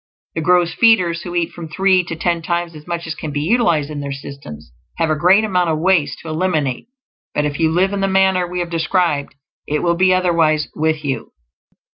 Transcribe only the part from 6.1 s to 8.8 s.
to eliminate; but if you live in the manner we have